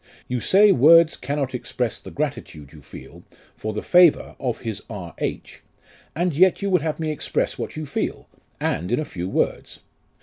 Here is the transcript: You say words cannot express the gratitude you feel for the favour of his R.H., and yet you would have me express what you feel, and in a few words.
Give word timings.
You 0.27 0.39
say 0.39 0.71
words 0.71 1.15
cannot 1.15 1.53
express 1.53 1.99
the 1.99 2.09
gratitude 2.09 2.73
you 2.73 2.81
feel 2.81 3.21
for 3.55 3.71
the 3.71 3.83
favour 3.83 4.35
of 4.39 4.61
his 4.61 4.81
R.H., 4.89 5.61
and 6.15 6.35
yet 6.35 6.59
you 6.63 6.71
would 6.71 6.81
have 6.81 6.99
me 6.99 7.11
express 7.11 7.59
what 7.59 7.77
you 7.77 7.85
feel, 7.85 8.27
and 8.59 8.91
in 8.91 8.99
a 8.99 9.05
few 9.05 9.29
words. 9.29 9.81